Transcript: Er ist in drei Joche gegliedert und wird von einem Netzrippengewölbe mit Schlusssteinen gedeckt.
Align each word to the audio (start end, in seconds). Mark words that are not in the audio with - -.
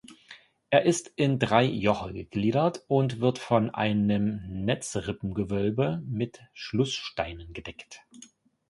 Er 0.71 0.83
ist 0.85 1.11
in 1.15 1.37
drei 1.37 1.63
Joche 1.63 2.11
gegliedert 2.11 2.83
und 2.87 3.19
wird 3.19 3.37
von 3.37 3.69
einem 3.69 4.41
Netzrippengewölbe 4.65 6.01
mit 6.07 6.41
Schlusssteinen 6.53 7.53
gedeckt. 7.53 8.01